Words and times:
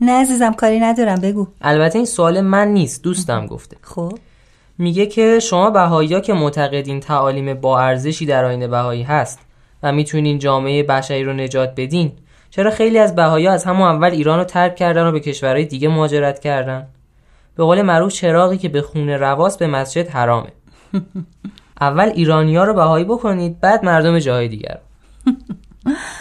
نه 0.00 0.12
عزیزم 0.12 0.52
کاری 0.52 0.80
ندارم 0.80 1.20
بگو. 1.20 1.46
البته 1.62 1.98
این 1.98 2.06
سوال 2.06 2.40
من 2.40 2.68
نیست 2.68 3.02
دوستم 3.02 3.46
گفته. 3.46 3.76
خب. 3.82 4.12
میگه 4.78 5.06
که 5.06 5.38
شما 5.40 5.70
بهایی 5.70 6.20
که 6.20 6.34
معتقدین 6.34 7.00
تعالیم 7.00 7.54
با 7.54 7.80
ارزشی 7.80 8.26
در 8.26 8.44
آین 8.44 8.66
بهایی 8.66 9.02
هست 9.02 9.38
و 9.82 9.92
می‌تونین 9.92 10.38
جامعه 10.38 10.82
بشری 10.82 11.24
رو 11.24 11.32
نجات 11.32 11.72
بدین 11.76 12.12
چرا 12.50 12.70
خیلی 12.70 12.98
از 12.98 13.14
بهایی 13.14 13.46
از 13.46 13.64
همون 13.64 13.88
اول 13.88 14.10
ایران 14.10 14.38
رو 14.38 14.44
ترک 14.44 14.76
کردن 14.76 15.06
و 15.06 15.12
به 15.12 15.20
کشورهای 15.20 15.64
دیگه 15.64 15.88
مهاجرت 15.88 16.38
کردن؟ 16.38 16.86
به 17.56 17.64
قول 17.64 17.82
معروف 17.82 18.12
چراغی 18.12 18.58
که 18.58 18.68
به 18.68 18.82
خونه 18.82 19.16
رواست 19.16 19.58
به 19.58 19.66
مسجد 19.66 20.08
حرامه. 20.08 20.52
اول 21.80 22.12
ایرانیا 22.14 22.64
رو 22.64 22.74
بهایی 22.74 23.04
بکنید 23.04 23.60
بعد 23.60 23.84
مردم 23.84 24.18
جاهای 24.18 24.48
دیگر 24.48 24.78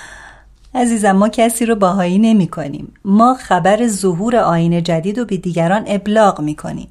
عزیزم 0.75 1.11
ما 1.11 1.29
کسی 1.29 1.65
رو 1.65 1.75
باهایی 1.75 2.19
نمی 2.19 2.47
کنیم. 2.47 2.93
ما 3.05 3.33
خبر 3.33 3.87
ظهور 3.87 4.35
آین 4.35 4.83
جدید 4.83 5.19
رو 5.19 5.25
به 5.25 5.37
دیگران 5.37 5.83
ابلاغ 5.87 6.41
می 6.41 6.55
کنیم. 6.55 6.87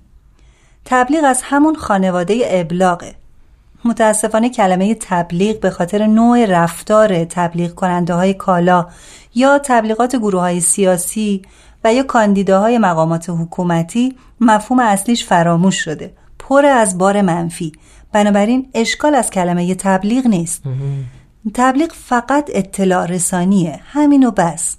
تبلیغ 0.84 1.24
از 1.24 1.40
همون 1.42 1.74
خانواده 1.74 2.42
ابلاغه. 2.46 3.14
متاسفانه 3.84 4.50
کلمه 4.50 4.94
تبلیغ 4.94 5.60
به 5.60 5.70
خاطر 5.70 6.06
نوع 6.06 6.46
رفتار 6.46 7.24
تبلیغ 7.24 7.74
کننده 7.74 8.14
های 8.14 8.34
کالا 8.34 8.86
یا 9.34 9.58
تبلیغات 9.58 10.16
گروه 10.16 10.40
های 10.40 10.60
سیاسی 10.60 11.42
و 11.84 11.94
یا 11.94 12.02
کاندیداهای 12.02 12.78
مقامات 12.78 13.30
حکومتی 13.30 14.16
مفهوم 14.40 14.80
اصلیش 14.80 15.24
فراموش 15.24 15.76
شده 15.76 16.12
پر 16.38 16.66
از 16.66 16.98
بار 16.98 17.20
منفی 17.20 17.72
بنابراین 18.12 18.68
اشکال 18.74 19.14
از 19.14 19.30
کلمه 19.30 19.74
تبلیغ 19.74 20.26
نیست 20.26 20.62
تبلیغ 21.54 21.92
فقط 21.92 22.50
اطلاع 22.54 23.06
رسانیه. 23.06 23.80
همین 23.84 24.26
و 24.26 24.30
بس. 24.30 24.76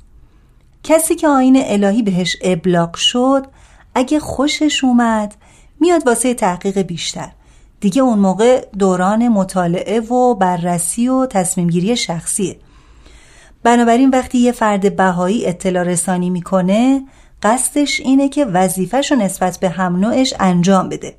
کسی 0.83 1.15
که 1.15 1.27
آین 1.27 1.63
الهی 1.65 2.01
بهش 2.01 2.35
ابلاغ 2.41 2.95
شد 2.95 3.47
اگه 3.95 4.19
خوشش 4.19 4.83
اومد 4.83 5.35
میاد 5.79 6.07
واسه 6.07 6.33
تحقیق 6.33 6.81
بیشتر. 6.81 7.31
دیگه 7.79 8.01
اون 8.01 8.19
موقع 8.19 8.65
دوران 8.79 9.27
مطالعه 9.27 9.99
و 9.99 10.35
بررسی 10.35 11.07
و 11.07 11.25
تصمیم 11.25 11.67
گیری 11.67 11.95
شخصیه. 11.95 12.59
بنابراین 13.63 14.09
وقتی 14.09 14.37
یه 14.37 14.51
فرد 14.51 14.95
بهایی 14.95 15.45
اطلاع 15.45 15.83
رسانی 15.83 16.29
می‌کنه 16.29 17.03
قصدش 17.43 17.99
اینه 17.99 18.29
که 18.29 18.45
وظیفهش 18.45 19.11
رو 19.11 19.17
نسبت 19.17 19.59
به 19.59 19.69
هم 19.69 19.95
نوعش 19.95 20.33
انجام 20.39 20.89
بده. 20.89 21.15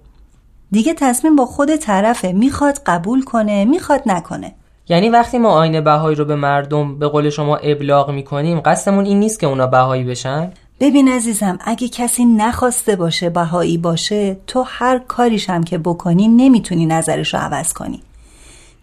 دیگه 0.70 0.94
تصمیم 0.94 1.36
با 1.36 1.47
خود 1.47 1.77
طرفه. 1.77 2.33
می‌خواد 2.33 2.83
قبول 2.86 3.22
کنه 3.22 3.64
می‌خواد 3.64 4.03
نکنه. 4.06 4.55
یعنی 4.89 5.09
وقتی 5.09 5.39
ما 5.39 5.51
آین 5.51 5.81
بهایی 5.81 6.17
رو 6.17 6.25
به 6.25 6.37
مردم 6.37 6.98
به 6.98 7.09
قول 7.09 7.31
شما 7.31 7.56
ابلاغ 7.56 8.11
می‌کنیم 8.11 8.61
قصدمون 8.61 9.05
این 9.05 9.20
نیست 9.20 9.41
که 9.41 9.47
اونا 9.47 9.67
بهایی 9.67 10.05
بشن؟ 10.05 10.53
ببین 10.81 11.09
عزیزم 11.09 11.59
اگه 11.65 11.89
کسی 11.89 12.25
نخواسته 12.25 12.97
باشه 12.97 13.31
بهایی 13.31 13.78
باشه 13.78 14.37
تو 14.47 14.65
هر 14.66 14.99
کاریش 14.99 15.50
هم 15.50 15.65
که 15.65 15.78
بکنی 15.78 16.28
نمی‌تونی 16.28 16.87
نظرش 16.87 17.34
رو 17.34 17.41
عوض 17.41 17.72
کنی. 17.72 18.03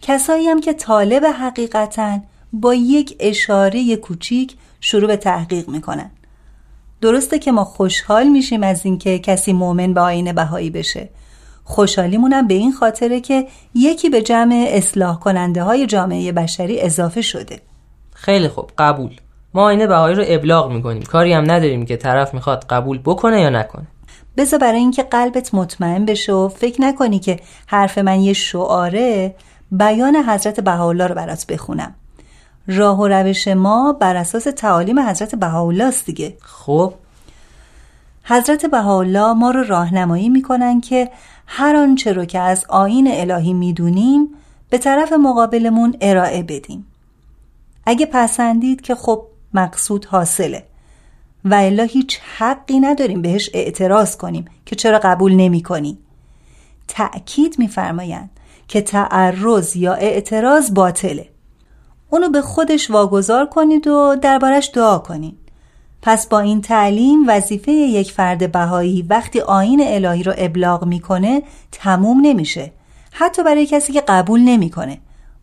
کسایی 0.02 0.46
هم 0.46 0.60
که 0.60 0.72
طالب 0.72 1.24
حقیقتن 1.24 2.22
با 2.52 2.74
یک 2.74 3.16
اشاره 3.20 3.96
کوچیک 3.96 4.56
شروع 4.80 5.06
به 5.06 5.16
تحقیق 5.16 5.68
می‌کنن. 5.68 6.10
درسته 7.00 7.38
که 7.38 7.52
ما 7.52 7.64
خوشحال 7.64 8.28
میشیم 8.28 8.62
از 8.62 8.80
اینکه 8.84 9.18
کسی 9.18 9.52
مؤمن 9.52 9.94
به 9.94 10.00
آین 10.00 10.32
بهایی 10.32 10.70
بشه. 10.70 11.08
خوشحالیمونم 11.64 12.46
به 12.46 12.54
این 12.54 12.72
خاطره 12.72 13.20
که 13.20 13.46
یکی 13.74 14.10
به 14.10 14.22
جمع 14.22 14.66
اصلاح 14.68 15.18
کننده 15.18 15.62
های 15.62 15.86
جامعه 15.86 16.32
بشری 16.32 16.80
اضافه 16.80 17.22
شده. 17.22 17.60
خیلی 18.14 18.48
خوب 18.48 18.70
قبول. 18.78 19.10
ما 19.54 19.62
آینه 19.64 19.86
بهایی 19.86 20.14
رو 20.14 20.24
ابلاغ 20.26 20.72
می‌کنیم. 20.72 21.02
کاری 21.02 21.32
هم 21.32 21.50
نداریم 21.50 21.86
که 21.86 21.96
طرف 21.96 22.34
می‌خواد 22.34 22.64
قبول 22.64 22.98
بکنه 23.04 23.40
یا 23.40 23.50
نکنه. 23.50 23.86
بذار 24.36 24.60
برای 24.60 24.78
اینکه 24.78 25.02
قلبت 25.02 25.54
مطمئن 25.54 26.04
بشه 26.04 26.32
و 26.32 26.48
فکر 26.48 26.82
نکنی 26.82 27.18
که 27.18 27.40
حرف 27.66 27.98
من 27.98 28.20
یه 28.20 28.32
شعاره 28.32 29.34
بیان 29.72 30.16
حضرت 30.16 30.60
بهاءالله 30.60 31.06
رو 31.06 31.14
برات 31.14 31.46
بخونم. 31.46 31.94
راه 32.66 33.00
و 33.00 33.08
روش 33.08 33.48
ما 33.48 33.92
بر 33.92 34.16
اساس 34.16 34.44
تعالیم 34.44 34.98
حضرت 34.98 35.34
بهاءالله 35.34 35.84
است 35.84 36.06
دیگه. 36.06 36.34
خب. 36.40 36.94
حضرت 38.24 38.66
بهاءالله 38.66 39.32
ما 39.32 39.50
رو 39.50 39.62
راهنمایی 39.62 40.28
می‌کنن 40.28 40.80
که 40.80 41.10
هر 41.46 41.76
آنچه 41.76 42.12
رو 42.12 42.24
که 42.24 42.38
از 42.38 42.64
آین 42.68 43.08
الهی 43.10 43.52
می‌دونیم 43.52 44.28
به 44.70 44.78
طرف 44.78 45.12
مقابلمون 45.12 45.96
ارائه 46.00 46.42
بدیم. 46.42 46.86
اگه 47.86 48.06
پسندید 48.06 48.80
که 48.80 48.94
خب 48.94 49.26
مقصود 49.54 50.04
حاصله. 50.04 50.64
و 51.44 51.54
الا 51.54 51.82
هیچ 51.82 52.20
حقی 52.36 52.80
نداریم 52.80 53.22
بهش 53.22 53.50
اعتراض 53.54 54.16
کنیم 54.16 54.44
که 54.66 54.76
چرا 54.76 55.00
قبول 55.04 55.34
نمی 55.34 55.62
کنی 55.62 55.98
تأکید 56.88 57.58
میفرمایند 57.58 58.30
که 58.68 58.80
تعرض 58.80 59.76
یا 59.76 59.94
اعتراض 59.94 60.74
باطله. 60.74 61.28
اونو 62.10 62.28
به 62.28 62.42
خودش 62.42 62.90
واگذار 62.90 63.46
کنید 63.46 63.86
و 63.86 64.16
دربارش 64.22 64.70
دعا 64.74 64.98
کنید. 64.98 65.38
پس 66.06 66.28
با 66.28 66.40
این 66.40 66.60
تعلیم 66.60 67.24
وظیفه 67.28 67.72
یک 67.72 68.12
فرد 68.12 68.52
بهایی 68.52 69.02
وقتی 69.02 69.40
آین 69.40 69.82
الهی 69.84 70.22
رو 70.22 70.32
ابلاغ 70.38 70.84
می‌کنه 70.84 71.42
تموم 71.72 72.20
نمیشه. 72.22 72.72
حتی 73.10 73.42
برای 73.42 73.66
کسی 73.66 73.92
که 73.92 74.00
قبول 74.08 74.40
نمی‌کنه. 74.40 74.98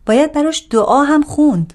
باید 0.06 0.32
براش 0.32 0.66
دعا 0.70 1.02
هم 1.02 1.22
خوند. 1.22 1.74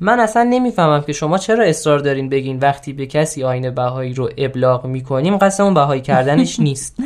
من 0.00 0.20
اصلا 0.20 0.42
نمی‌فهمم 0.42 1.02
که 1.02 1.12
شما 1.12 1.38
چرا 1.38 1.64
اصرار 1.64 1.98
دارین 1.98 2.28
بگین 2.28 2.58
وقتی 2.58 2.92
به 2.92 3.06
کسی 3.06 3.44
آین 3.44 3.70
بهایی 3.70 4.14
رو 4.14 4.30
ابلاغ 4.38 4.86
می‌کنیم 4.86 5.36
قصد 5.36 5.62
اون 5.62 5.74
بهایی 5.74 6.00
کردنش 6.00 6.60
نیست. 6.68 6.96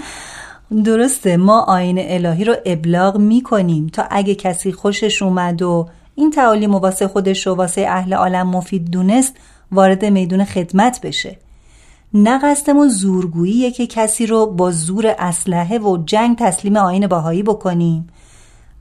درسته 0.85 1.37
ما 1.37 1.61
آین 1.61 1.99
الهی 2.01 2.45
رو 2.45 2.57
ابلاغ 2.67 3.17
می‌کنیم 3.17 3.87
تا 3.87 4.05
اگه 4.11 4.35
کسی 4.35 4.73
خوشش 4.73 5.23
اومد 5.23 5.63
و 5.63 5.89
این 6.15 6.31
تعالیم 6.31 6.75
واسه 6.75 7.09
خودش 7.09 7.47
و 7.47 7.55
واسه 7.55 7.87
اهل 7.89 8.15
عالم 8.15 8.49
مفید 8.49 8.91
دونست 8.91 9.37
وارد 9.73 10.05
میدون 10.05 10.45
خدمت 10.45 11.01
بشه. 11.01 11.37
نه 12.15 12.39
قصدمون 12.39 12.89
زورگوییه 12.89 13.71
که 13.71 13.87
کسی 13.87 14.27
رو 14.27 14.47
با 14.47 14.71
زور 14.71 15.15
اسلحه 15.19 15.79
و 15.79 16.05
جنگ 16.07 16.37
تسلیم 16.39 16.77
آین 16.77 17.07
باهایی 17.07 17.43
بکنیم. 17.43 18.09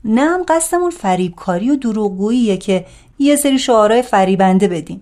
نه 0.04 0.20
هم 0.20 0.40
قصدمون 0.48 0.90
فریبکاری 0.90 1.70
و 1.70 1.76
دروغگوییه 1.76 2.56
که 2.56 2.86
یه 3.18 3.36
سری 3.36 3.58
شعارهای 3.58 4.02
فریبنده 4.02 4.68
بدیم. 4.68 5.00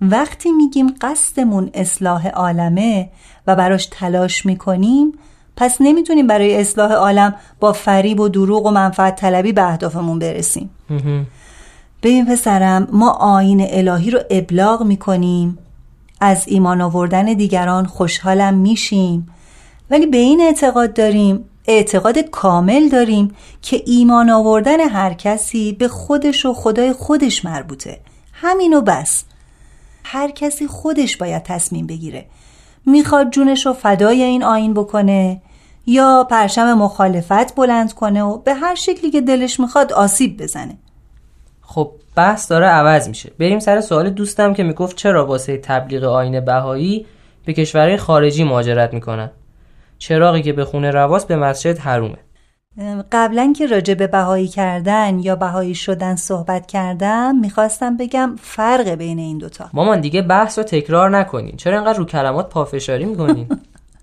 وقتی 0.00 0.52
میگیم 0.52 0.94
قصدمون 1.00 1.70
اصلاح 1.74 2.28
عالمه 2.28 3.08
و 3.46 3.56
براش 3.56 3.86
تلاش 3.86 4.46
می‌کنیم 4.46 5.12
پس 5.56 5.76
نمی‌تونیم 5.80 6.26
برای 6.26 6.60
اصلاح 6.60 6.92
عالم 6.92 7.34
با 7.60 7.72
فریب 7.72 8.20
و 8.20 8.28
دروغ 8.28 8.66
و 8.66 8.70
منفعت 8.70 9.16
طلبی 9.16 9.52
به 9.52 9.62
اهدافمون 9.62 10.18
برسیم. 10.18 10.70
ببین 12.02 12.26
پسرم 12.26 12.88
ما 12.92 13.10
آین 13.10 13.66
الهی 13.70 14.10
رو 14.10 14.20
ابلاغ 14.30 14.82
می‌کنیم. 14.82 15.58
از 16.20 16.44
ایمان 16.48 16.80
آوردن 16.80 17.24
دیگران 17.24 17.86
خوشحالم 17.86 18.54
میشیم. 18.54 19.34
ولی 19.90 20.06
به 20.06 20.16
این 20.16 20.40
اعتقاد 20.40 20.94
داریم 20.94 21.44
اعتقاد 21.68 22.18
کامل 22.18 22.88
داریم 22.88 23.34
که 23.62 23.82
ایمان 23.86 24.30
آوردن 24.30 24.80
هر 24.80 25.14
کسی 25.14 25.72
به 25.72 25.88
خودش 25.88 26.46
و 26.46 26.54
خدای 26.54 26.92
خودش 26.92 27.44
مربوطه. 27.44 28.00
همینو 28.32 28.80
بس. 28.80 29.24
هر 30.04 30.30
کسی 30.30 30.66
خودش 30.66 31.16
باید 31.16 31.42
تصمیم 31.42 31.86
بگیره. 31.86 32.26
می‌خواد 32.86 33.30
جونش 33.30 33.66
رو 33.66 33.72
فدای 33.72 34.22
این 34.22 34.44
آین 34.44 34.74
بکنه 34.74 35.42
یا 35.86 36.26
پرشم 36.30 36.74
مخالفت 36.74 37.54
بلند 37.54 37.92
کنه 37.92 38.22
و 38.22 38.38
به 38.38 38.54
هر 38.54 38.74
شکلی 38.74 39.10
که 39.10 39.20
دلش 39.20 39.60
می‌خواد 39.60 39.92
آسیب 39.92 40.42
بزنه. 40.42 40.78
خب 41.74 41.90
بحث 42.16 42.50
داره 42.50 42.66
عوض 42.66 43.08
میشه. 43.08 43.30
بریم 43.38 43.58
سر 43.58 43.80
سوال 43.80 44.10
دوستم 44.10 44.54
که 44.54 44.62
می‌گفت 44.62 44.96
چرا 44.96 45.26
واسه 45.26 45.56
تبلیغ 45.56 46.04
آین 46.04 46.40
بهایی 46.40 47.06
به 47.44 47.52
کشورهای 47.52 47.96
خارجی 47.96 48.44
مهاجرت 48.44 48.94
می‌کنن؟ 48.94 49.30
چراغی 49.98 50.42
که 50.42 50.52
به 50.52 50.64
خونه 50.64 50.90
رواست 50.90 51.28
به 51.28 51.36
مسجد 51.36 51.78
حرومه. 51.78 52.16
قبلا 53.12 53.52
که 53.56 53.66
راجع 53.66 53.94
به 53.94 54.06
بهایی 54.06 54.48
کردن 54.48 55.18
یا 55.18 55.36
بهایی 55.36 55.74
شدن 55.74 56.16
صحبت 56.16 56.66
کردم 56.66 57.36
می‌خواستم 57.36 57.96
بگم 57.96 58.36
فرق 58.40 58.88
بین 58.88 59.18
این 59.18 59.38
دوتا. 59.38 59.70
مامان 59.72 60.00
دیگه 60.00 60.22
بحث 60.22 60.58
رو 60.58 60.64
تکرار 60.64 61.10
نکنین. 61.18 61.56
چرا 61.56 61.76
اینقدر 61.76 61.98
رو 61.98 62.04
کلمات 62.04 62.48
پافشاری 62.48 63.04
می‌کنین؟ 63.04 63.48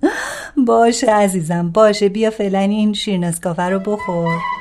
باشه 0.67 1.11
عزیزم 1.11 1.69
باشه. 1.69 2.09
بیا 2.09 2.29
فعلا 2.29 2.59
این 2.59 2.93
شیرین 2.93 3.33
رو 3.57 3.79
بخور. 3.79 4.56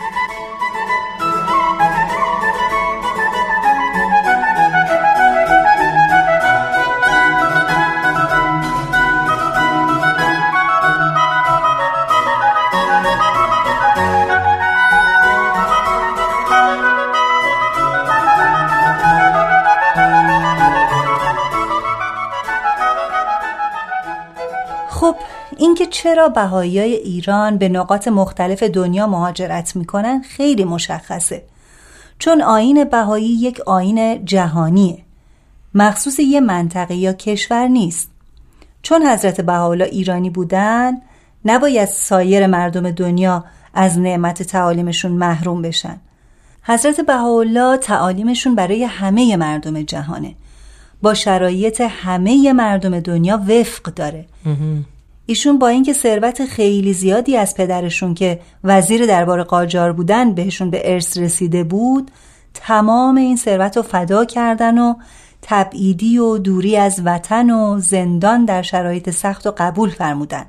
اینکه 25.79 25.93
چرا 25.93 26.29
بهایی 26.29 26.79
ایران 26.81 27.59
به 27.59 27.69
نقاط 27.69 28.09
مختلف 28.09 28.63
دنیا 28.63 29.07
مهاجرت 29.07 29.77
می‌کنن 29.77 30.23
خیلی 30.23 30.65
مشخصه. 30.65 31.43
چون 32.19 32.43
آین 32.43 32.85
بهایی 32.85 33.27
یک 33.27 33.61
آین 33.61 34.25
جهانیه. 34.25 34.99
مخصوص 35.75 36.19
یه 36.19 36.41
منطقه 36.41 36.95
یا 36.95 37.13
کشور 37.13 37.69
نیست. 37.69 38.11
چون 38.83 39.07
حضرت 39.07 39.41
بهاءالله 39.41 39.85
ایرانی 39.85 40.31
بودن 40.31 40.93
نباید 41.45 41.89
سایر 41.89 42.47
مردم 42.47 42.91
دنیا 42.91 43.45
از 43.75 43.99
نعمت 43.99 44.43
تعالیمشون 44.43 45.13
محروم 45.13 45.63
بشن. 45.63 46.01
حضرت 46.63 47.01
بهاءالله 47.01 47.77
تعالیمشون 47.77 48.55
برای 48.55 48.85
همه 48.85 49.37
مردم 49.37 49.83
جهانه. 49.83 50.35
با 51.03 51.15
شرایط 51.15 51.83
همه 51.89 52.53
مردم 52.53 53.01
دنیا 53.01 53.37
وفق 53.49 53.83
داره. 53.83 54.27
ایشون 55.27 55.59
با 55.59 55.69
اینکه 55.69 55.93
ثروت 55.93 56.45
خیلی 56.45 56.93
زیادی 56.93 57.37
از 57.37 57.55
پدرشون 57.55 58.15
که 58.15 58.41
وزیر 58.65 59.07
دربار 59.07 59.43
قاجار 59.43 59.93
بودن 59.93 60.35
بهشون 60.35 60.71
به 60.71 60.93
ارث 60.93 61.19
رسیده 61.19 61.65
بود 61.65 62.11
تمام 62.55 63.17
این 63.17 63.37
ثروت 63.37 63.77
رو 63.77 63.83
فدا 63.83 64.25
کردن 64.25 64.79
و 64.79 64.95
تبعیدی 65.43 66.19
و 66.19 66.39
دوری 66.39 66.77
از 66.77 67.03
وطن 67.05 67.51
و 67.51 67.81
زندان 67.81 68.45
در 68.45 68.63
شرایط 68.63 69.11
سخت 69.11 69.47
و 69.47 69.55
قبول 69.59 69.91
فرمودن 69.91 70.47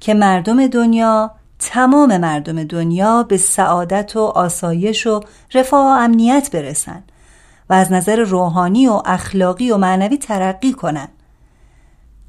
که 0.00 0.14
مردم 0.14 0.66
دنیا 0.66 1.30
تمام 1.58 2.16
مردم 2.16 2.64
دنیا 2.64 3.22
به 3.22 3.36
سعادت 3.36 4.16
و 4.16 4.20
آسایش 4.20 5.06
و 5.06 5.20
رفاه 5.54 5.86
و 5.86 6.04
امنیت 6.04 6.50
برسن 6.52 7.02
و 7.70 7.74
از 7.74 7.92
نظر 7.92 8.16
روحانی 8.16 8.88
و 8.88 9.02
اخلاقی 9.04 9.70
و 9.70 9.76
معنوی 9.76 10.16
ترقی 10.16 10.72
کنند. 10.72 11.17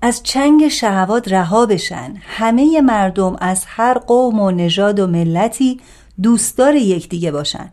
از 0.02 0.24
چنگ 0.24 0.68
شهوات 0.68 1.32
رها 1.32 1.66
بشن. 1.66 2.14
همه 2.22 2.82
مردم 2.82 3.36
از 3.42 3.64
هر 3.68 3.94
قوم 3.98 4.40
و 4.40 4.52
نژاد 4.52 5.00
و 5.00 5.08
ملتی 5.08 5.80
دوستدار 6.24 6.76
یکدیگه 6.76 7.32
باشن. 7.32 7.72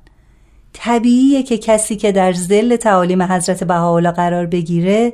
طبیعیه 0.72 1.42
که 1.42 1.58
کسی 1.58 1.96
که 1.96 2.12
در 2.12 2.32
زل 2.32 2.76
تعالیم 2.76 3.22
حضرت 3.22 3.64
بهاءالله 3.64 4.10
قرار 4.10 4.46
بگیره 4.46 5.12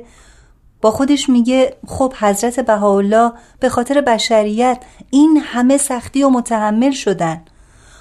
با 0.81 0.91
خودش 0.91 1.29
میگه 1.29 1.75
خب 1.87 2.13
حضرت 2.19 2.59
بهاءالله 2.59 3.31
به 3.59 3.69
خاطر 3.69 4.01
بشریت 4.01 4.77
این 5.09 5.41
همه 5.43 5.77
سختی 5.77 6.23
و 6.23 6.29
متحمل 6.29 6.91
شدن. 6.91 7.41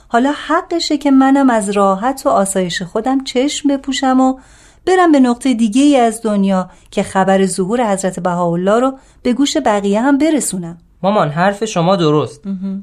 حالا 0.08 0.32
حقشه 0.46 0.98
که 0.98 1.10
منم 1.10 1.50
از 1.50 1.70
راحت 1.70 2.22
و 2.26 2.28
آسایش 2.28 2.82
خودم 2.82 3.24
چشم 3.24 3.68
بپوشم 3.68 4.20
و 4.20 4.38
برم 4.86 5.12
به 5.12 5.20
نقطه 5.20 5.54
دیگه 5.54 5.82
ای 5.82 5.96
از 5.96 6.22
دنیا 6.22 6.70
که 6.90 7.02
خبر 7.02 7.46
ظهور 7.46 7.92
حضرت 7.92 8.20
بهاءالله 8.20 8.80
رو 8.80 8.92
به 9.22 9.32
گوش 9.32 9.56
بقیه 9.56 10.00
هم 10.00 10.18
برسونم. 10.18 10.78
مامان 11.02 11.30
حرف 11.30 11.64
شما 11.64 11.96
درست. 11.96 12.40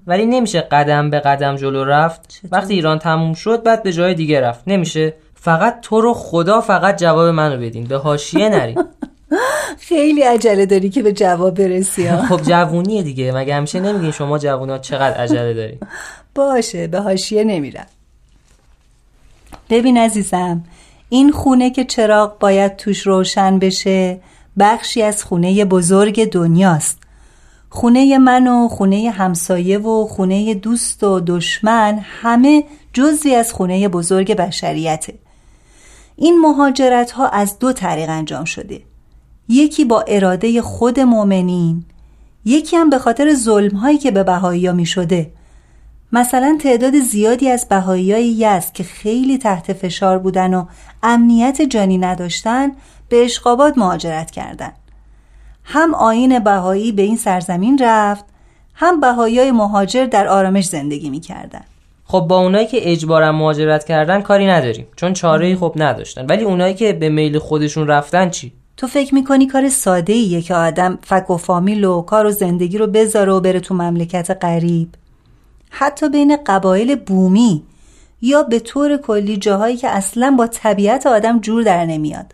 ولی 0.07 0.25
نمیشه 0.25 0.61
قدم 0.61 1.09
به 1.09 1.19
قدم 1.19 1.55
جلو 1.55 1.83
رفت. 1.83 2.41
وقتی 2.51 2.73
ایران 2.73 2.99
تموم 2.99 3.33
شد 3.33 3.63
بعد 3.63 3.83
به 3.83 3.93
جای 3.93 4.13
دیگه 4.13 4.41
رفت. 4.41 4.63
نمیشه. 4.67 5.13
فقط 5.35 5.81
تو 5.81 6.01
رو 6.01 6.13
خدا 6.13 6.61
فقط 6.61 6.97
جواب 6.97 7.27
منو 7.27 7.57
بدین. 7.57 7.83
به 7.83 7.97
حاشیه 7.97 8.49
نری 8.49 8.75
خیلی 9.89 10.21
عجله 10.21 10.65
داری 10.65 10.89
که 10.89 11.03
به 11.03 11.13
جواب 11.13 11.53
برسی 11.53 12.11
خب 12.17 12.41
جوونیه 12.41 13.03
دیگه. 13.03 13.31
مگه 13.31 13.55
همیشه 13.55 13.79
نمیگین 13.79 14.11
شما 14.11 14.37
جوونا 14.37 14.77
چقدر 14.77 15.17
عجله 15.17 15.53
داری 15.53 15.77
باشه 16.35 16.87
به 16.87 16.99
حاشیه 16.99 17.43
نمیرم. 17.43 17.85
ببین 19.69 19.97
عزیزم 19.97 20.63
این 21.09 21.31
خونه 21.31 21.69
که 21.69 21.85
چراغ 21.85 22.39
باید 22.39 22.75
توش 22.75 23.07
روشن 23.07 23.59
بشه 23.59 24.21
بخشی 24.59 25.01
از 25.01 25.23
خونه 25.23 25.65
بزرگ 25.65 26.29
دنیاست. 26.29 26.97
خونه 27.69 28.17
من 28.17 28.47
و 28.47 28.67
خونه 28.67 29.09
همسایه 29.09 29.77
و 29.77 30.07
خونه 30.07 30.53
دوست 30.53 31.03
و 31.03 31.19
دشمن 31.19 31.99
همه 32.21 32.63
جزی 32.93 33.35
از 33.35 33.53
خونه 33.53 33.87
بزرگ 33.87 34.35
بشریته. 34.35 35.13
این 36.15 36.39
مهاجرت 36.41 37.11
ها 37.11 37.27
از 37.27 37.59
دو 37.59 37.73
طریق 37.73 38.09
انجام 38.09 38.45
شده. 38.45 38.81
یکی 39.49 39.85
با 39.85 40.01
اراده 40.07 40.61
خود 40.61 40.99
مؤمنین 40.99 41.85
یکی 42.45 42.75
هم 42.75 42.89
به 42.89 42.97
خاطر 42.97 43.33
ظلم 43.33 43.75
هایی 43.75 43.97
که 43.97 44.11
به 44.11 44.23
بهایی 44.23 44.67
ها 44.67 44.73
می 44.73 44.85
شده 44.85 45.31
مثلا 46.11 46.57
تعداد 46.61 46.99
زیادی 46.99 47.49
از 47.49 47.67
بهایی 47.69 48.31
یزد 48.31 48.73
که 48.73 48.83
خیلی 48.83 49.37
تحت 49.37 49.73
فشار 49.73 50.19
بودن 50.19 50.53
و 50.53 50.65
امنیت 51.03 51.61
جانی 51.61 51.97
نداشتن 51.97 52.71
به 53.09 53.25
اشقابات 53.25 53.77
مهاجرت 53.77 54.31
کردند. 54.31 54.73
هم 55.63 55.93
آین 55.93 56.39
بهایی 56.39 56.91
به 56.91 57.01
این 57.01 57.17
سرزمین 57.17 57.77
رفت 57.81 58.25
هم 58.73 58.99
بهایی 58.99 59.51
مهاجر 59.51 60.05
در 60.05 60.27
آرامش 60.27 60.65
زندگی 60.65 61.09
می‌کردن. 61.09 61.61
خب 62.05 62.19
با 62.19 62.37
اونایی 62.39 62.67
که 62.67 62.91
اجبارا 62.91 63.31
مهاجرت 63.31 63.83
کردن 63.83 64.21
کاری 64.21 64.47
نداریم 64.47 64.87
چون 64.95 65.13
چاره 65.13 65.55
خوب 65.55 65.81
نداشتن. 65.81 66.25
ولی 66.25 66.43
اونایی 66.43 66.73
که 66.73 66.93
به 66.93 67.09
میل 67.09 67.39
خودشون 67.39 67.87
رفتن 67.87 68.29
چی؟ 68.29 68.53
تو 68.77 68.87
فکر 68.87 69.15
می‌کنی 69.15 69.47
کار 69.47 69.69
ساده 69.69 70.13
ایه 70.13 70.41
که 70.41 70.55
آدم 70.55 70.99
فک 71.03 71.29
و 71.29 71.37
فامیل 71.37 71.83
و 71.83 72.01
کار 72.01 72.25
و 72.25 72.31
زندگی 72.31 72.77
رو 72.77 72.87
بذاره 72.87 73.31
و 73.31 73.39
بره 73.39 73.59
تو 73.59 73.73
مملکت 73.73 74.37
غریب؟ 74.41 74.89
حتی 75.69 76.09
بین 76.09 76.37
قبایل 76.45 76.95
بومی 76.95 77.63
یا 78.21 78.43
به 78.43 78.59
طور 78.59 78.97
کلی 78.97 79.37
جاهایی 79.37 79.77
که 79.77 79.89
اصلا 79.89 80.35
با 80.37 80.47
طبیعت 80.47 81.07
آدم 81.07 81.39
جور 81.39 81.63
در 81.63 81.85
نمیاد. 81.85 82.33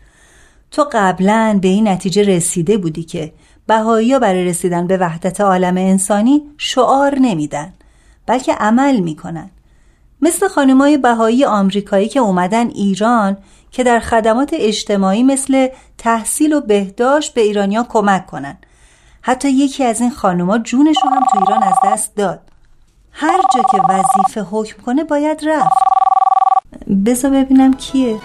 تو 0.71 0.87
قبلا 0.91 1.59
به 1.61 1.67
این 1.67 1.87
نتیجه 1.87 2.23
رسیده 2.23 2.77
بودی 2.77 3.03
که 3.03 3.33
بهایی 3.67 4.19
برای 4.19 4.45
رسیدن 4.45 4.87
به 4.87 4.97
وحدت 4.97 5.41
عالم 5.41 5.77
انسانی 5.77 6.43
شعار 6.57 7.19
نمیدن 7.19 7.73
بلکه 8.25 8.53
عمل 8.53 8.99
می‌کنن. 8.99 9.49
مثل 10.21 10.47
خانمای 10.47 10.97
بهایی 10.97 11.45
آمریکایی 11.45 12.07
که 12.07 12.19
اومدن 12.19 12.67
ایران 12.67 13.37
که 13.71 13.83
در 13.83 13.99
خدمات 13.99 14.49
اجتماعی 14.53 15.23
مثل 15.23 15.67
تحصیل 15.97 16.53
و 16.53 16.61
بهداشت 16.61 17.33
به 17.33 17.41
ایرانیا 17.41 17.85
کمک 17.89 18.25
کنن. 18.25 18.57
حتی 19.21 19.49
یکی 19.49 19.83
از 19.83 20.01
این 20.01 20.11
خانوما 20.11 20.57
جونش 20.57 20.95
رو 21.03 21.09
هم 21.09 21.23
تو 21.31 21.39
ایران 21.39 21.63
از 21.63 21.75
دست 21.85 22.15
داد. 22.15 22.39
هر 23.17 23.41
جا 23.55 23.61
که 23.71 23.81
وظیفه 23.89 24.41
حکم 24.51 24.81
کنه 24.85 25.03
باید 25.03 25.41
رفت. 25.47 25.77
بذار 27.05 27.31
ببینم 27.31 27.73
کیه. 27.73 28.19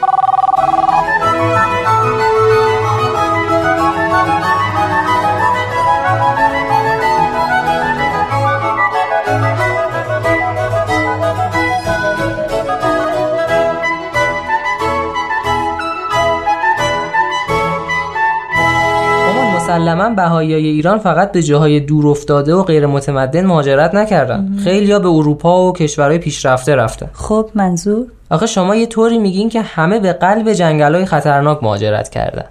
مسلما 19.71 20.11
بهاییای 20.15 20.67
ایران 20.67 20.99
فقط 20.99 21.33
به 21.33 21.43
جاهای 21.43 21.81
دور 21.81 22.09
افتاده 22.09 22.55
و 22.55 22.63
غیر 22.63 22.87
متمدن 22.87 23.47
مهاجرت 23.47 23.95
نکردن. 23.95 24.57
خیلی 24.65 24.93
ها 24.93 24.99
به 24.99 25.09
اروپا 25.09 25.69
و 25.69 25.73
کشورهای 25.73 26.19
پیشرفته 26.19 26.75
رفتن 26.75 27.11
خب 27.13 27.51
منظور؟ 27.55 28.07
آخه 28.31 28.47
شما 28.47 28.77
یه 28.77 28.87
طوری 28.87 29.19
میگین 29.19 29.49
که 29.49 29.61
همه 29.61 29.99
به 29.99 30.13
قلب 30.13 30.49
های 30.49 31.07
خطرناک 31.07 31.63
مهاجرت 31.63 32.09
کردن. 32.09 32.45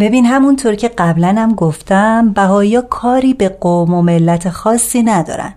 ببین 0.00 0.26
همونطور 0.26 0.74
که 0.74 0.90
قبلا 0.98 1.34
هم 1.38 1.54
گفتم 1.54 2.32
بهایی 2.32 2.80
کاری 2.90 3.34
به 3.34 3.48
قوم 3.48 3.94
و 3.94 4.02
ملت 4.02 4.50
خاصی 4.50 5.02
ندارن. 5.02 5.54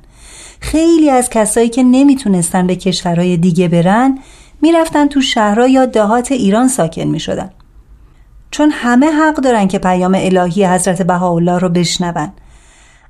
خیلی 0.60 1.10
از 1.10 1.30
کسایی 1.30 1.70
که 1.70 1.84
نمی‌تونستن 1.84 2.68
به 2.68 2.75
کشورهای 2.75 3.38
دیگه 3.38 3.68
برن 3.68 4.18
می‌رفتن 4.62 5.08
تو 5.08 5.22
شهرها 5.22 5.68
یا 5.68 5.86
دهات 5.86 6.32
ایران 6.32 6.68
ساکن 6.68 7.04
می‌شدن. 7.04 7.50
چون 8.51 8.72
همه 8.72 9.12
حق 9.12 9.36
دارن 9.36 9.68
که 9.68 9.79
پیام 9.79 10.15
الهی 10.20 10.65
حضرت 10.65 11.01
بهاءالله 11.01 11.58
رو 11.58 11.70
بشنون. 11.70 12.32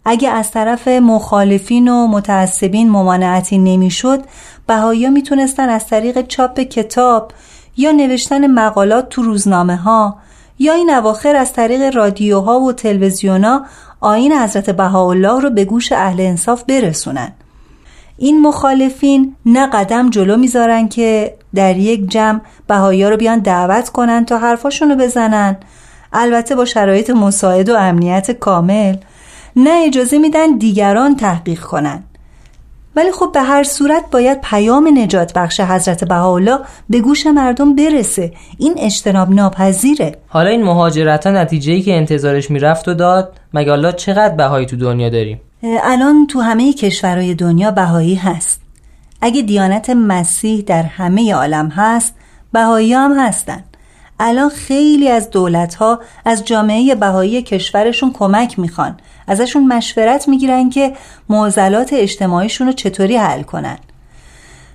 اگه 0.06 0.30
از 0.30 0.52
طرف 0.52 0.88
مخالفین 0.88 1.88
و 1.88 2.08
متعصبین 2.08 2.90
ممانعتی 2.90 3.58
نمی‌شد 3.58 4.24
بهایی 4.68 5.10
می‌تونستن 5.10 5.70
از 5.70 5.88
طریق 5.88 6.28
چاپ 6.28 6.60
کتاب 6.60 7.32
یا 7.78 7.92
نوشتن 7.92 8.48
مقالات 8.48 9.10
تو 9.10 9.22
روزنامه 9.22 9.76
ها 9.76 10.18
یا 10.60 10.74
این 10.74 10.90
اواخر 10.90 11.36
از 11.36 11.54
طریق 11.54 11.96
رادیوها 11.96 12.60
و 12.60 12.74
تلویزیونا 12.74 13.66
آین 14.00 14.34
حضرت 14.34 14.70
بهاءالله 14.70 15.42
رو 15.42 15.50
به 15.50 15.66
گوش 15.66 15.92
اهل 15.92 16.22
انصاف 16.22 16.64
برسونن. 16.64 17.32
این 18.18 18.42
مخالفین 18.42 19.36
نه 19.46 19.68
قدم 19.68 20.10
جلو 20.10 20.38
می‌ذارن 20.38 20.88
که 20.88 21.38
در 21.56 21.78
یک 21.78 22.12
جمع 22.12 22.42
بهایی 22.68 23.06
رو 23.06 23.18
بیان 23.18 23.40
دعوت 23.40 23.90
کنن 23.90 24.26
تا 24.26 24.38
حرفاشونو 24.38 24.96
بزنن. 24.96 25.58
البته 26.14 26.56
با 26.56 26.66
شرایط 26.66 27.10
مساعد 27.10 27.70
و 27.70 27.76
امنیت 27.76 28.32
کامل 28.32 28.96
نه 29.56 29.84
اجازه 29.88 30.18
میدن 30.18 30.58
دیگران 30.58 31.16
تحقیق 31.16 31.60
کنن. 31.60 32.04
ولی 32.96 33.12
خب 33.12 33.32
به 33.34 33.42
هر 33.42 33.64
صورت 33.64 34.04
باید 34.12 34.42
پیام 34.42 34.90
نجات 34.98 35.34
بخش 35.34 35.60
حضرت 35.60 36.04
بهاءالله 36.04 36.60
به 36.90 37.00
گوش 37.00 37.28
مردم 37.28 37.76
برسه. 37.76 38.34
این 38.58 38.74
اجتناب 38.78 39.30
ناپذیره. 39.30 40.16
حالا 40.28 40.50
این 40.50 40.64
مهاجرت 40.64 41.28
ها 41.28 41.34
نتیجه 41.34 41.82
که 41.82 41.98
انتظارش 41.98 42.52
می‌رفت 42.52 42.88
و 42.88 42.94
داد 42.94 43.40
مگه 43.54 43.72
الله 43.72 43.92
چقدر 43.92 44.36
بهایی 44.36 44.66
تو 44.66 44.76
دنیا 44.76 45.10
داریم؟ 45.10 45.42
الان 45.84 46.28
تو 46.28 46.40
همه 46.40 46.74
کشورهای 46.74 47.36
دنیا 47.36 47.72
بهایی 47.72 48.16
هست. 48.16 48.62
اگه 49.22 49.42
دیانت 49.42 49.90
مسیح 49.90 50.62
در 50.62 50.84
همه 50.84 51.34
عالم 51.34 51.68
هست 51.68 52.14
بهایی 52.52 52.94
هم 52.94 53.20
هستن. 53.20 53.64
الان 54.20 54.50
خیلی 54.50 55.10
از 55.10 55.30
دولت 55.30 55.76
ها 55.76 56.00
از 56.26 56.46
جامعه 56.46 56.96
بهایی 56.96 57.42
کشورشون 57.42 58.12
کمک 58.14 58.60
می‌خوان. 58.60 58.98
ازشون 59.28 59.68
مشورت 59.68 60.28
می‌گیرن 60.28 60.70
که 60.70 60.94
معضلات 61.30 61.94
اجتماعیشون 61.94 62.68
رو 62.68 62.74
چطوری 62.74 63.18
حل 63.18 63.42
کنن. 63.42 63.78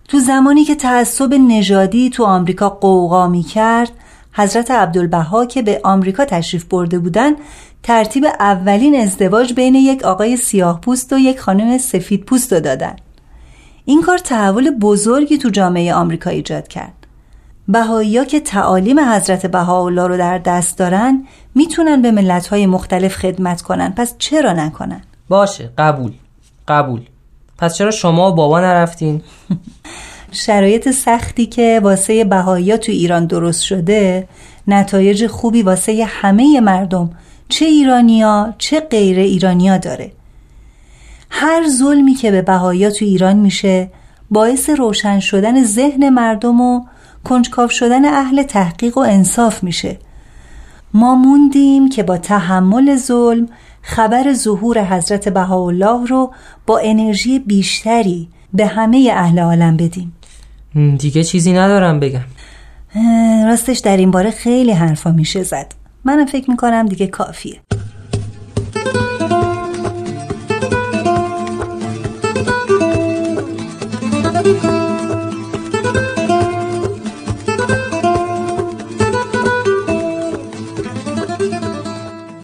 تو 0.08 0.18
زمانی 0.18 0.64
که 0.64 0.74
تعصب 0.74 1.34
نژادی 1.34 2.10
تو 2.10 2.24
آمریکا 2.24 2.68
قوقا 2.68 3.28
می‌کرد 3.28 3.90
حضرت 4.32 4.70
عبدالبها 4.70 5.46
که 5.46 5.62
به 5.62 5.80
آمریکا 5.84 6.24
تشریف 6.24 6.64
برده 6.64 6.98
بودن 6.98 7.32
ترتیب 7.82 8.24
اولین 8.40 9.00
ازدواج 9.00 9.52
بین 9.52 9.74
یک 9.74 10.02
آقای 10.02 10.36
سیاه 10.36 10.80
پوست 10.80 11.12
و 11.12 11.18
یک 11.18 11.40
خانم 11.40 11.78
سفید 11.78 12.24
پوست 12.24 12.52
رو 12.52 12.60
دادن. 12.60 12.96
این 13.84 14.02
کار 14.02 14.18
تحول 14.18 14.70
بزرگی 14.70 15.38
تو 15.38 15.48
جامعه 15.48 15.94
آمریکا 15.94 16.30
ایجاد 16.30 16.68
کرد. 16.68 17.06
بهایی 17.68 18.26
که 18.26 18.40
تعالیم 18.40 19.00
حضرت 19.00 19.46
بهاءالله 19.46 20.06
رو 20.06 20.16
در 20.16 20.38
دست 20.38 20.78
دارن 20.78 21.26
می‌تونن 21.54 22.02
به 22.02 22.10
ملتهای 22.10 22.66
مختلف 22.66 23.16
خدمت 23.16 23.62
کنن. 23.62 23.92
پس 23.96 24.14
چرا 24.18 24.52
نکنن؟ 24.52 25.00
باشه 25.28 25.70
قبول 25.78 26.12
قبول. 26.68 27.00
پس 27.58 27.74
چرا 27.76 27.90
شما 27.90 28.32
و 28.32 28.34
بابا 28.34 28.60
نرفتین؟ 28.60 29.22
شرایط 30.46 30.90
سختی 30.90 31.46
که 31.46 31.80
واسه 31.82 32.24
بهایی 32.24 32.76
تو 32.76 32.92
ایران 32.92 33.26
درست 33.26 33.62
شده 33.62 34.28
نتایج 34.68 35.26
خوبی 35.26 35.62
واسه 35.62 36.04
همه 36.08 36.60
مردم. 36.60 37.10
چه 37.48 37.64
ایرانیا 37.64 38.54
چه 38.58 38.80
غیر 38.80 39.18
ایرانیا 39.18 39.78
داره. 39.78 40.12
هر 41.36 41.68
ظلمی 41.68 42.14
که 42.14 42.30
به 42.30 42.42
بهایی 42.42 42.90
تو 42.90 43.04
ایران 43.04 43.36
میشه 43.36 43.90
باعث 44.30 44.70
روشن 44.70 45.20
شدن 45.20 45.64
ذهن 45.64 46.08
مردم 46.08 46.60
و 46.60 46.84
کنجکاو 47.24 47.68
شدن 47.68 48.04
اهل 48.04 48.42
تحقیق 48.42 48.98
و 48.98 49.00
انصاف 49.00 49.62
میشه. 49.62 49.98
ما 50.94 51.14
موندیم 51.14 51.88
که 51.88 52.02
با 52.02 52.18
تحمل 52.18 52.96
ظلم 52.96 53.48
خبر 53.82 54.32
ظهور 54.32 54.84
حضرت 54.84 55.28
بهاءالله 55.28 56.06
رو 56.06 56.32
با 56.66 56.78
انرژی 56.78 57.38
بیشتری 57.38 58.28
به 58.52 58.66
همه 58.66 59.10
اهل 59.14 59.38
عالم 59.38 59.76
بدیم. 59.76 60.16
دیگه 60.98 61.24
چیزی 61.24 61.52
ندارم 61.52 62.00
بگم. 62.00 62.24
راستش 63.46 63.78
در 63.78 63.96
این 63.96 64.10
باره 64.10 64.30
خیلی 64.30 64.72
حرفا 64.72 65.12
میشه 65.12 65.42
زد. 65.42 65.72
منم 66.04 66.26
فکر 66.26 66.50
می‌کنم 66.50 66.86
دیگه 66.86 67.06
کافیه. 67.06 67.60